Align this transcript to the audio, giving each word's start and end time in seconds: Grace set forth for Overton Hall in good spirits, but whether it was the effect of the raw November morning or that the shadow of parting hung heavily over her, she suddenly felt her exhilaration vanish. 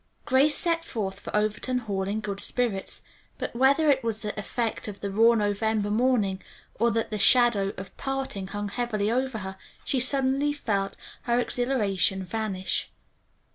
Grace 0.25 0.55
set 0.55 0.83
forth 0.83 1.19
for 1.19 1.35
Overton 1.35 1.77
Hall 1.77 2.07
in 2.07 2.21
good 2.21 2.39
spirits, 2.39 3.03
but 3.37 3.55
whether 3.55 3.87
it 3.91 4.03
was 4.03 4.23
the 4.23 4.35
effect 4.35 4.87
of 4.87 4.99
the 4.99 5.11
raw 5.11 5.35
November 5.35 5.91
morning 5.91 6.41
or 6.79 6.89
that 6.89 7.11
the 7.11 7.19
shadow 7.19 7.71
of 7.77 7.95
parting 7.97 8.47
hung 8.47 8.69
heavily 8.69 9.11
over 9.11 9.37
her, 9.37 9.57
she 9.85 9.99
suddenly 9.99 10.53
felt 10.53 10.95
her 11.25 11.39
exhilaration 11.39 12.23
vanish. 12.23 12.89